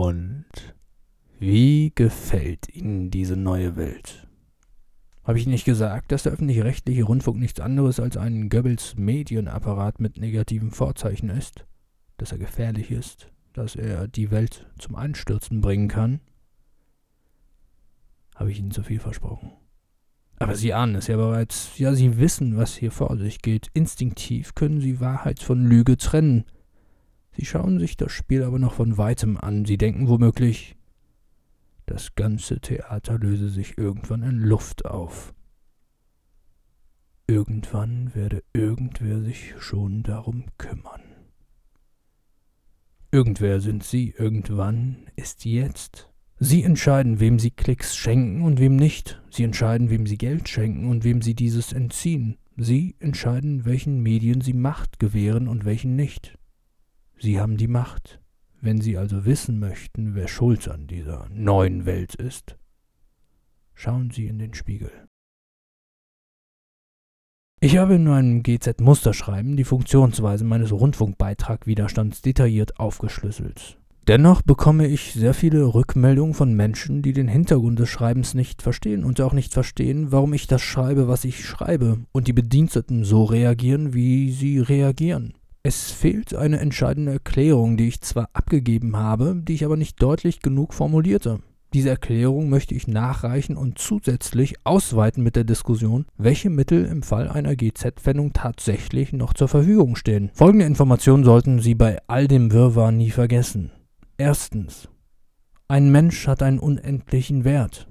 [0.00, 0.46] Und
[1.38, 4.26] wie gefällt Ihnen diese neue Welt?
[5.24, 10.16] Habe ich nicht gesagt, dass der öffentlich-rechtliche Rundfunk nichts anderes als ein Goebbels Medienapparat mit
[10.16, 11.66] negativen Vorzeichen ist?
[12.16, 13.30] Dass er gefährlich ist?
[13.52, 16.20] Dass er die Welt zum Einstürzen bringen kann?
[18.36, 19.52] Habe ich Ihnen zu viel versprochen?
[20.38, 21.76] Aber Sie ahnen es ja bereits.
[21.76, 23.68] Ja, Sie wissen, was hier vor sich geht.
[23.74, 26.46] Instinktiv können Sie Wahrheit von Lüge trennen.
[27.40, 29.64] Sie schauen sich das Spiel aber noch von weitem an.
[29.64, 30.76] Sie denken womöglich,
[31.86, 35.32] das ganze Theater löse sich irgendwann in Luft auf.
[37.26, 41.00] Irgendwann werde irgendwer sich schon darum kümmern.
[43.10, 46.10] Irgendwer sind Sie, irgendwann ist jetzt.
[46.38, 49.18] Sie entscheiden, wem Sie Klicks schenken und wem nicht.
[49.30, 52.36] Sie entscheiden, wem Sie Geld schenken und wem Sie dieses entziehen.
[52.58, 56.36] Sie entscheiden, welchen Medien Sie Macht gewähren und welchen nicht.
[57.22, 58.18] Sie haben die Macht.
[58.62, 62.56] Wenn Sie also wissen möchten, wer schuld an dieser neuen Welt ist,
[63.74, 64.90] schauen Sie in den Spiegel.
[67.60, 73.78] Ich habe in meinem GZ-Musterschreiben die Funktionsweise meines Rundfunkbeitragwiderstands detailliert aufgeschlüsselt.
[74.08, 79.04] Dennoch bekomme ich sehr viele Rückmeldungen von Menschen, die den Hintergrund des Schreibens nicht verstehen
[79.04, 83.24] und auch nicht verstehen, warum ich das schreibe, was ich schreibe, und die Bediensteten so
[83.24, 85.34] reagieren, wie sie reagieren.
[85.62, 90.40] Es fehlt eine entscheidende Erklärung, die ich zwar abgegeben habe, die ich aber nicht deutlich
[90.40, 91.40] genug formulierte.
[91.74, 97.28] Diese Erklärung möchte ich nachreichen und zusätzlich ausweiten mit der Diskussion, welche Mittel im Fall
[97.28, 100.30] einer GZ-Wendung tatsächlich noch zur Verfügung stehen.
[100.32, 103.70] Folgende Informationen sollten Sie bei all dem Wirrwarr nie vergessen.
[104.16, 104.88] Erstens.
[105.68, 107.86] Ein Mensch hat einen unendlichen Wert.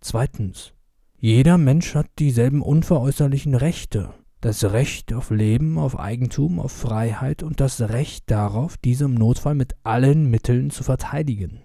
[0.00, 0.72] Zweitens.
[1.18, 7.60] Jeder Mensch hat dieselben unveräußerlichen Rechte das Recht auf Leben, auf Eigentum, auf Freiheit und
[7.60, 11.62] das Recht darauf, diese im Notfall mit allen Mitteln zu verteidigen.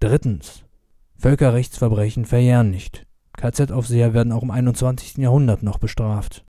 [0.00, 0.64] Drittens.
[1.18, 3.06] Völkerrechtsverbrechen verjähren nicht.
[3.36, 5.18] KZ-Aufseher werden auch im 21.
[5.18, 6.44] Jahrhundert noch bestraft.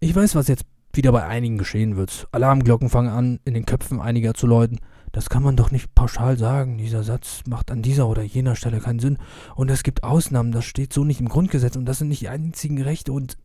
[0.00, 0.64] Ich weiß, was jetzt
[0.94, 2.26] wieder bei einigen geschehen wird.
[2.32, 4.78] Alarmglocken fangen an, in den Köpfen einiger zu läuten.
[5.12, 6.78] Das kann man doch nicht pauschal sagen.
[6.78, 9.18] Dieser Satz macht an dieser oder jener Stelle keinen Sinn.
[9.54, 12.30] Und es gibt Ausnahmen, das steht so nicht im Grundgesetz und das sind nicht die
[12.30, 13.36] einzigen Rechte und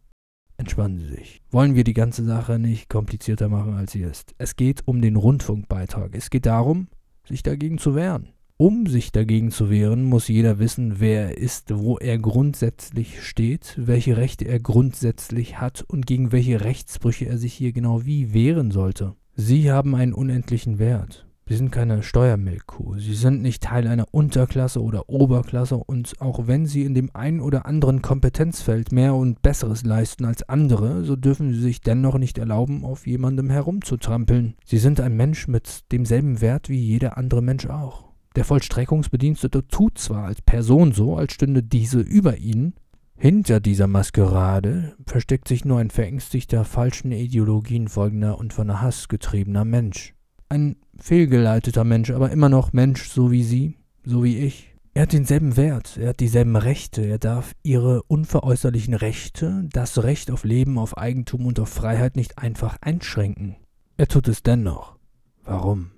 [0.57, 1.41] Entspannen Sie sich.
[1.51, 4.33] Wollen wir die ganze Sache nicht komplizierter machen, als sie ist.
[4.38, 6.16] Es geht um den Rundfunkbeitrag.
[6.16, 6.88] Es geht darum,
[7.27, 8.29] sich dagegen zu wehren.
[8.57, 13.73] Um sich dagegen zu wehren, muss jeder wissen, wer er ist, wo er grundsätzlich steht,
[13.77, 18.72] welche Rechte er grundsätzlich hat und gegen welche Rechtsbrüche er sich hier genau wie wehren
[18.72, 19.13] sollte.
[19.35, 21.24] Sie haben einen unendlichen Wert.
[21.47, 22.97] Sie sind keine Steuermelkkuh.
[22.97, 27.39] Sie sind nicht Teil einer Unterklasse oder Oberklasse und auch wenn Sie in dem einen
[27.39, 32.39] oder anderen Kompetenzfeld mehr und Besseres leisten als andere, so dürfen Sie sich dennoch nicht
[32.39, 34.55] erlauben, auf jemandem herumzutrampeln.
[34.66, 38.05] Sie sind ein Mensch mit demselben Wert wie jeder andere Mensch auch.
[38.35, 42.73] Der Vollstreckungsbedienstete tut zwar als Person so, als stünde diese über ihn,
[43.17, 49.63] hinter dieser Maskerade versteckt sich nur ein verängstigter, falschen Ideologien folgender und von Hass getriebener
[49.63, 50.14] Mensch.
[50.50, 54.75] Ein fehlgeleiteter Mensch, aber immer noch Mensch, so wie Sie, so wie ich.
[54.94, 60.31] Er hat denselben Wert, er hat dieselben Rechte, er darf ihre unveräußerlichen Rechte, das Recht
[60.31, 63.57] auf Leben, auf Eigentum und auf Freiheit nicht einfach einschränken.
[63.97, 64.95] Er tut es dennoch.
[65.44, 65.91] Warum?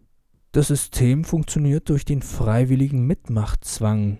[0.51, 4.17] Das System funktioniert durch den freiwilligen Mitmachtzwang,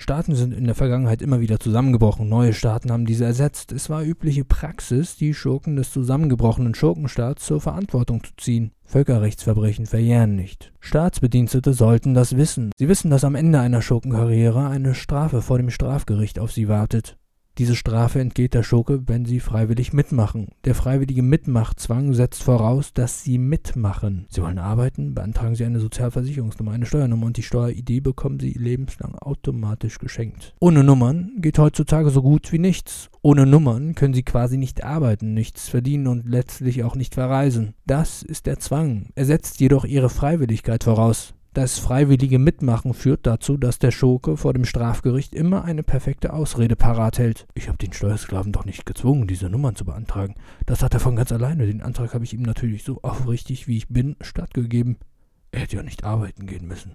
[0.00, 3.70] Staaten sind in der Vergangenheit immer wieder zusammengebrochen, neue Staaten haben diese ersetzt.
[3.70, 8.72] Es war übliche Praxis, die Schurken des zusammengebrochenen Schurkenstaats zur Verantwortung zu ziehen.
[8.86, 10.72] Völkerrechtsverbrechen verjähren nicht.
[10.80, 12.70] Staatsbedienstete sollten das wissen.
[12.78, 17.18] Sie wissen, dass am Ende einer Schurkenkarriere eine Strafe vor dem Strafgericht auf sie wartet.
[17.60, 20.48] Diese Strafe entgeht der Schurke, wenn sie freiwillig mitmachen.
[20.64, 24.24] Der freiwillige Mitmachzwang setzt voraus, dass sie mitmachen.
[24.30, 29.14] Sie wollen arbeiten, beantragen sie eine Sozialversicherungsnummer, eine Steuernummer und die Steueridee bekommen sie lebenslang
[29.14, 30.54] automatisch geschenkt.
[30.58, 33.10] Ohne Nummern geht heutzutage so gut wie nichts.
[33.20, 37.74] Ohne Nummern können sie quasi nicht arbeiten, nichts verdienen und letztlich auch nicht verreisen.
[37.84, 39.10] Das ist der Zwang.
[39.16, 41.34] Er setzt jedoch ihre Freiwilligkeit voraus.
[41.52, 46.76] Das freiwillige Mitmachen führt dazu, dass der Schurke vor dem Strafgericht immer eine perfekte Ausrede
[46.76, 47.48] parat hält.
[47.54, 50.36] Ich habe den Steuersklaven doch nicht gezwungen, diese Nummern zu beantragen.
[50.66, 51.66] Das hat er von ganz alleine.
[51.66, 54.98] Den Antrag habe ich ihm natürlich so aufrichtig, wie ich bin, stattgegeben.
[55.50, 56.94] Er hätte ja nicht arbeiten gehen müssen.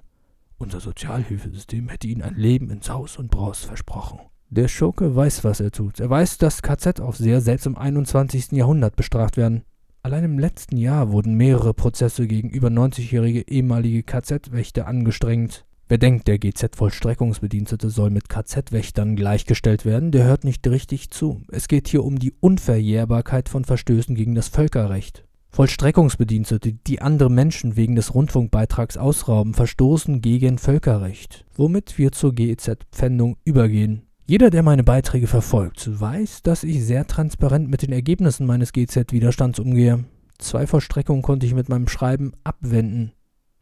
[0.58, 4.22] Unser Sozialhilfesystem hätte ihm ein Leben ins Haus und Braus versprochen.
[4.50, 6.00] Der Schurke weiß, was er tut.
[6.00, 8.54] Er weiß, dass KZ-Aufseher selbst im 21.
[8.54, 9.64] Jahrhundert bestraft werden.
[10.06, 15.66] Allein im letzten Jahr wurden mehrere Prozesse gegen über 90-jährige ehemalige KZ-Wächter angestrengt.
[15.88, 21.42] Wer denkt, der GZ-Vollstreckungsbedienstete soll mit KZ-Wächtern gleichgestellt werden, der hört nicht richtig zu.
[21.52, 25.26] Es geht hier um die Unverjährbarkeit von Verstößen gegen das Völkerrecht.
[25.50, 33.38] Vollstreckungsbedienstete, die andere Menschen wegen des Rundfunkbeitrags ausrauben, verstoßen gegen Völkerrecht, womit wir zur GEZ-Pfändung
[33.44, 34.04] übergehen.
[34.28, 39.60] Jeder, der meine Beiträge verfolgt, weiß, dass ich sehr transparent mit den Ergebnissen meines GZ-Widerstands
[39.60, 40.06] umgehe.
[40.40, 43.12] Zwei Vollstreckungen konnte ich mit meinem Schreiben abwenden.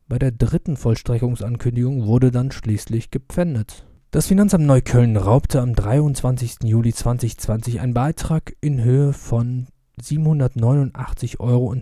[0.08, 3.86] Bei der dritten Vollstreckungsankündigung wurde dann schließlich gepfändet.
[4.12, 6.60] Das Finanzamt Neukölln raubte am 23.
[6.64, 9.68] Juli 2020 einen Beitrag in Höhe von
[10.02, 11.76] 789,20 Euro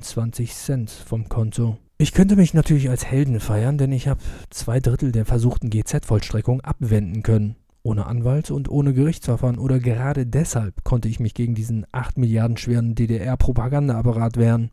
[1.05, 1.77] vom Konto.
[1.99, 6.61] Ich könnte mich natürlich als Helden feiern, denn ich habe zwei Drittel der versuchten GZ-Vollstreckung
[6.61, 11.85] abwenden können ohne Anwalt und ohne Gerichtsverfahren oder gerade deshalb konnte ich mich gegen diesen
[11.91, 14.71] 8 Milliarden schweren DDR-Propagandaapparat wehren.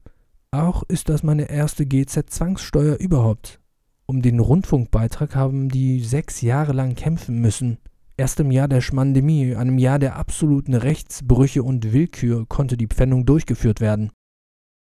[0.50, 3.60] Auch ist das meine erste GZ-Zwangssteuer überhaupt.
[4.06, 7.78] Um den Rundfunkbeitrag haben die sechs Jahre lang kämpfen müssen.
[8.16, 13.26] Erst im Jahr der Schmandemie, einem Jahr der absoluten Rechtsbrüche und Willkür, konnte die Pfändung
[13.26, 14.10] durchgeführt werden.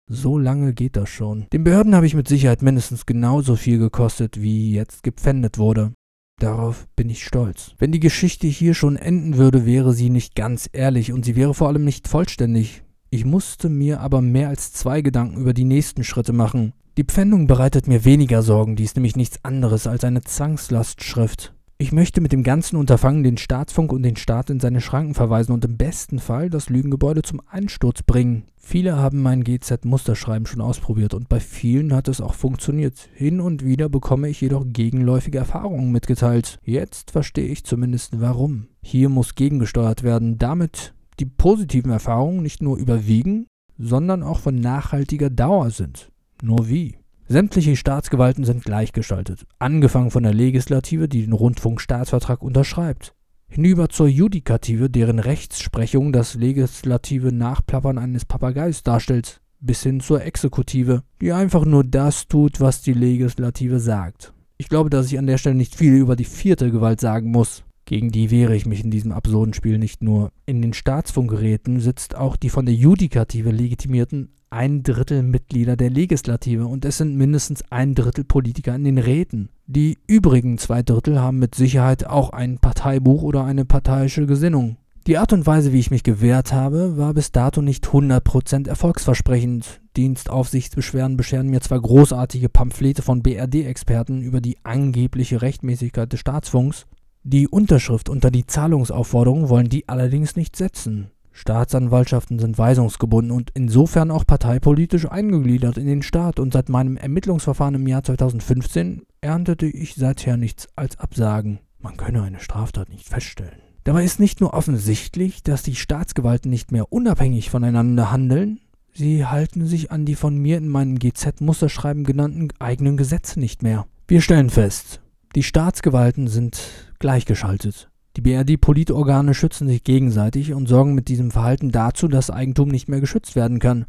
[0.08, 1.46] So lange geht das schon.
[1.52, 5.92] Den Behörden habe ich mit Sicherheit mindestens genauso viel gekostet, wie jetzt gepfändet wurde.
[6.40, 7.74] Darauf bin ich stolz.
[7.78, 11.52] Wenn die Geschichte hier schon enden würde, wäre sie nicht ganz ehrlich und sie wäre
[11.52, 12.82] vor allem nicht vollständig.
[13.10, 16.72] Ich musste mir aber mehr als zwei Gedanken über die nächsten Schritte machen.
[16.96, 21.52] Die Pfändung bereitet mir weniger Sorgen, die ist nämlich nichts anderes als eine Zwangslastschrift.
[21.80, 25.52] Ich möchte mit dem ganzen Unterfangen den Staatsfunk und den Staat in seine Schranken verweisen
[25.52, 28.42] und im besten Fall das Lügengebäude zum Einsturz bringen.
[28.58, 33.08] Viele haben mein GZ-Musterschreiben schon ausprobiert und bei vielen hat es auch funktioniert.
[33.14, 36.58] Hin und wieder bekomme ich jedoch gegenläufige Erfahrungen mitgeteilt.
[36.64, 38.66] Jetzt verstehe ich zumindest warum.
[38.82, 43.46] Hier muss gegengesteuert werden, damit die positiven Erfahrungen nicht nur überwiegen,
[43.78, 46.10] sondern auch von nachhaltiger Dauer sind.
[46.42, 46.99] Nur wie?
[47.32, 53.14] Sämtliche Staatsgewalten sind gleichgestaltet, angefangen von der Legislative, die den Rundfunkstaatsvertrag unterschreibt,
[53.46, 61.04] hinüber zur Judikative, deren Rechtsprechung das legislative Nachplappern eines Papageis darstellt, bis hin zur Exekutive,
[61.20, 64.32] die einfach nur das tut, was die Legislative sagt.
[64.58, 67.62] Ich glaube, dass ich an der Stelle nicht viel über die vierte Gewalt sagen muss.
[67.84, 70.32] Gegen die wehre ich mich in diesem absurden Spiel nicht nur.
[70.46, 76.66] In den Staatsfunkgeräten sitzt auch die von der Judikative legitimierten ein Drittel Mitglieder der Legislative
[76.66, 79.48] und es sind mindestens ein Drittel Politiker in den Räten.
[79.66, 84.76] Die übrigen zwei Drittel haben mit Sicherheit auch ein Parteibuch oder eine parteiische Gesinnung.
[85.06, 89.80] Die Art und Weise, wie ich mich gewehrt habe, war bis dato nicht 100% erfolgsversprechend.
[89.96, 96.86] Dienstaufsichtsbeschwerden bescheren mir zwar großartige Pamphlete von BRD-Experten über die angebliche Rechtmäßigkeit des Staatsfunks,
[97.22, 101.10] die Unterschrift unter die Zahlungsaufforderung wollen die allerdings nicht setzen.
[101.40, 107.76] Staatsanwaltschaften sind weisungsgebunden und insofern auch parteipolitisch eingegliedert in den Staat und seit meinem Ermittlungsverfahren
[107.76, 111.60] im Jahr 2015 erntete ich seither nichts als Absagen.
[111.78, 113.62] Man könne eine Straftat nicht feststellen.
[113.84, 118.60] Dabei ist nicht nur offensichtlich, dass die Staatsgewalten nicht mehr unabhängig voneinander handeln,
[118.92, 123.86] sie halten sich an die von mir in meinem GZ-Musterschreiben genannten eigenen Gesetze nicht mehr.
[124.08, 125.00] Wir stellen fest,
[125.34, 126.60] die Staatsgewalten sind
[126.98, 127.89] gleichgeschaltet.
[128.16, 133.00] Die BRD-Politorgane schützen sich gegenseitig und sorgen mit diesem Verhalten dazu, dass Eigentum nicht mehr
[133.00, 133.86] geschützt werden kann.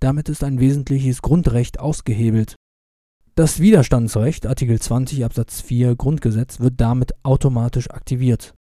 [0.00, 2.56] Damit ist ein wesentliches Grundrecht ausgehebelt.
[3.34, 8.54] Das Widerstandsrecht, Artikel 20 Absatz 4 Grundgesetz, wird damit automatisch aktiviert.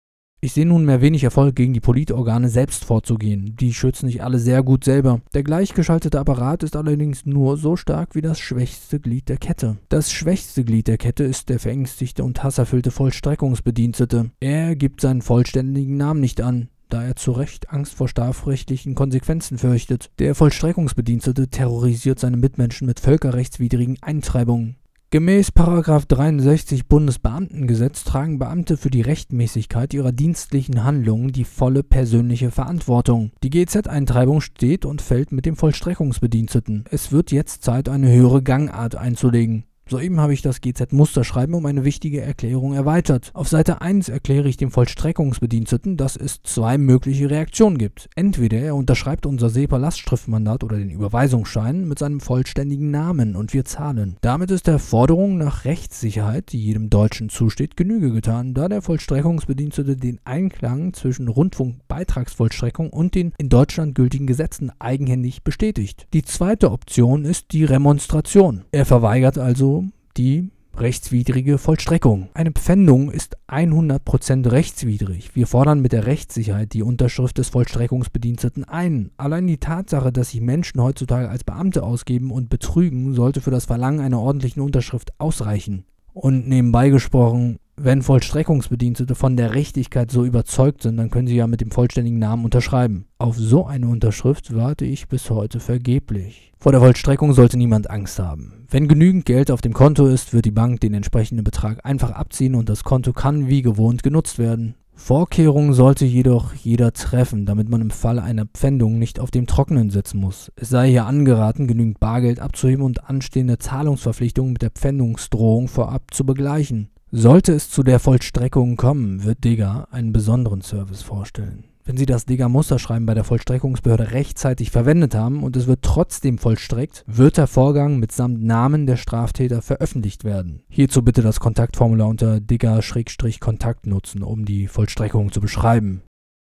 [0.45, 3.55] Ich sehe nunmehr wenig Erfolg, gegen die Politorgane selbst vorzugehen.
[3.59, 5.21] Die schützen sich alle sehr gut selber.
[5.33, 9.77] Der gleichgeschaltete Apparat ist allerdings nur so stark wie das schwächste Glied der Kette.
[9.89, 14.29] Das schwächste Glied der Kette ist der verängstigte und hasserfüllte Vollstreckungsbedienstete.
[14.39, 19.57] Er gibt seinen vollständigen Namen nicht an da er zu Recht Angst vor strafrechtlichen Konsequenzen
[19.57, 20.11] fürchtet.
[20.19, 24.75] Der Vollstreckungsbedienstete terrorisiert seine Mitmenschen mit völkerrechtswidrigen Eintreibungen.
[25.15, 33.31] Gemäß 63 Bundesbeamtengesetz tragen Beamte für die Rechtmäßigkeit ihrer dienstlichen Handlungen die volle persönliche Verantwortung.
[33.41, 36.83] Die GZ-Eintreibung steht und fällt mit dem Vollstreckungsbediensteten.
[36.91, 39.63] Es wird jetzt Zeit, eine höhere Gangart einzulegen.
[39.87, 43.29] Soeben habe ich das GZ-Musterschreiben um eine wichtige Erklärung erweitert.
[43.35, 48.09] Auf Seite 1 erkläre ich dem Vollstreckungsbediensteten, dass es zwei mögliche Reaktionen gibt.
[48.15, 54.17] Entweder er unterschreibt unser SEPA-Lastschriftmandat oder den Überweisungsschein mit seinem vollständigen Namen und wir zahlen.
[54.21, 59.97] Damit ist der Forderung nach Rechtssicherheit, die jedem Deutschen zusteht, Genüge getan, da der Vollstreckungsbedienstete
[59.97, 66.07] den Einklang zwischen Rundfunkbeitragsvollstreckung und den in Deutschland gültigen Gesetzen eigenhändig bestätigt.
[66.11, 68.63] Die zweite Option ist die Remonstration.
[68.71, 69.74] Er verweigert also
[70.17, 72.29] die rechtswidrige Vollstreckung.
[72.33, 75.35] Eine Pfändung ist 100% rechtswidrig.
[75.35, 79.11] Wir fordern mit der Rechtssicherheit die Unterschrift des Vollstreckungsbediensteten ein.
[79.17, 83.65] Allein die Tatsache, dass sich Menschen heutzutage als Beamte ausgeben und betrügen, sollte für das
[83.65, 85.85] Verlangen einer ordentlichen Unterschrift ausreichen.
[86.13, 91.45] Und nebenbei gesprochen, Wenn Vollstreckungsbedienstete von der Richtigkeit so überzeugt sind, dann können sie ja
[91.45, 93.05] mit dem vollständigen Namen unterschreiben.
[93.17, 96.53] Auf so eine Unterschrift warte ich bis heute vergeblich.
[96.57, 98.65] Vor der Vollstreckung sollte niemand Angst haben.
[98.69, 102.55] Wenn genügend Geld auf dem Konto ist, wird die Bank den entsprechenden Betrag einfach abziehen
[102.55, 104.75] und das Konto kann wie gewohnt genutzt werden.
[104.93, 109.89] Vorkehrungen sollte jedoch jeder treffen, damit man im Fall einer Pfändung nicht auf dem Trockenen
[109.89, 110.49] sitzen muss.
[110.55, 116.25] Es sei hier angeraten, genügend Bargeld abzuheben und anstehende Zahlungsverpflichtungen mit der Pfändungsdrohung vorab zu
[116.25, 116.89] begleichen.
[117.17, 121.63] Sollte es zu der Vollstreckung kommen, wird Digger einen besonderen Service vorstellen.
[121.85, 127.05] Wenn Sie das Digger-Musterschreiben bei der Vollstreckungsbehörde rechtzeitig verwendet haben und es wird trotzdem vollstreckt,
[127.07, 130.63] wird der Vorgang mitsamt Namen der Straftäter veröffentlicht werden.
[130.67, 136.01] Hierzu bitte das Kontaktformular unter Digger-Kontakt nutzen, um die Vollstreckung zu beschreiben.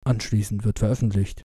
[0.04, 1.42] Anschließend wird veröffentlicht.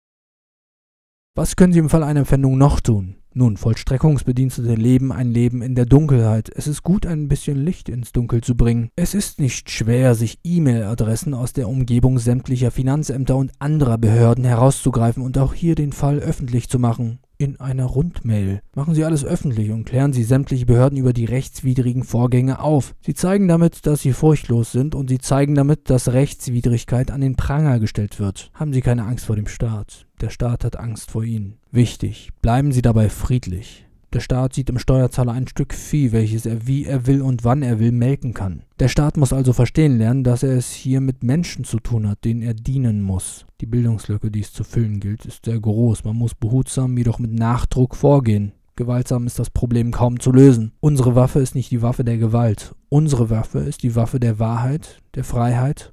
[1.37, 3.14] Was können Sie im Fall einer Empfändung noch tun?
[3.36, 6.52] Nun, Vollstreckungsbedienstete leben ein Leben in der Dunkelheit.
[6.54, 8.90] Es ist gut, ein bisschen Licht ins Dunkel zu bringen.
[8.94, 15.20] Es ist nicht schwer, sich E-Mail-Adressen aus der Umgebung sämtlicher Finanzämter und anderer Behörden herauszugreifen
[15.20, 18.60] und auch hier den Fall öffentlich zu machen in einer Rundmail.
[18.76, 22.94] Machen Sie alles öffentlich und klären Sie sämtliche Behörden über die rechtswidrigen Vorgänge auf.
[23.00, 27.34] Sie zeigen damit, dass Sie furchtlos sind und Sie zeigen damit, dass Rechtswidrigkeit an den
[27.34, 28.52] Pranger gestellt wird.
[28.54, 30.06] Haben Sie keine Angst vor dem Staat.
[30.20, 31.58] Der Staat hat Angst vor Ihnen.
[31.75, 33.85] Wichtig, bleiben Sie dabei friedlich.
[34.12, 37.62] Der Staat sieht im Steuerzahler ein Stück Vieh, welches er wie er will und wann
[37.62, 38.62] er will melken kann.
[38.78, 42.25] Der Staat muss also verstehen lernen, dass er es hier mit Menschen zu tun hat,
[42.25, 43.45] denen er dienen muss.
[43.61, 46.04] Die Bildungslücke, die es zu füllen gilt, ist sehr groß.
[46.04, 48.52] Man muss behutsam, jedoch mit Nachdruck vorgehen.
[48.76, 50.71] Gewaltsam ist das Problem kaum zu lösen.
[50.78, 52.76] Unsere Waffe ist nicht die Waffe der Gewalt.
[52.88, 55.93] Unsere Waffe ist die Waffe der Wahrheit, der Freiheit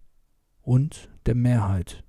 [0.61, 2.03] und der Mehrheit.